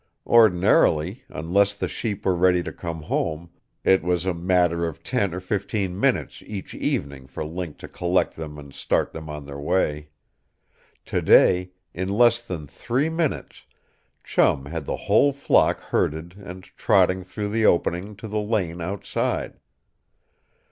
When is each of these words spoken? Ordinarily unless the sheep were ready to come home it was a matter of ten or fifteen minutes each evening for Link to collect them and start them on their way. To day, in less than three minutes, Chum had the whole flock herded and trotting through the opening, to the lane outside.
Ordinarily 0.25 1.25
unless 1.29 1.75
the 1.75 1.87
sheep 1.87 2.25
were 2.25 2.33
ready 2.33 2.63
to 2.63 2.73
come 2.73 3.03
home 3.03 3.51
it 3.83 4.01
was 4.01 4.25
a 4.25 4.33
matter 4.33 4.87
of 4.87 5.03
ten 5.03 5.31
or 5.31 5.39
fifteen 5.39 5.99
minutes 5.99 6.41
each 6.47 6.73
evening 6.73 7.27
for 7.27 7.45
Link 7.45 7.77
to 7.77 7.87
collect 7.87 8.35
them 8.35 8.57
and 8.57 8.73
start 8.73 9.11
them 9.11 9.29
on 9.29 9.45
their 9.45 9.59
way. 9.59 10.09
To 11.05 11.21
day, 11.21 11.73
in 11.93 12.09
less 12.09 12.41
than 12.43 12.65
three 12.65 13.09
minutes, 13.09 13.67
Chum 14.23 14.65
had 14.65 14.85
the 14.87 14.97
whole 14.97 15.31
flock 15.31 15.79
herded 15.79 16.33
and 16.35 16.63
trotting 16.63 17.23
through 17.23 17.49
the 17.49 17.67
opening, 17.67 18.15
to 18.15 18.27
the 18.27 18.39
lane 18.41 18.81
outside. 18.81 19.59